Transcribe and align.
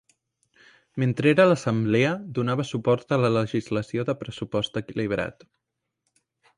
Mentre 1.03 1.29
era 1.33 1.43
a 1.47 1.49
l'assemblea, 1.51 2.15
donava 2.39 2.67
suport 2.71 3.15
a 3.19 3.21
la 3.27 3.33
legislació 3.37 4.09
de 4.11 4.19
pressupost 4.25 4.85
equilibrat. 4.87 5.51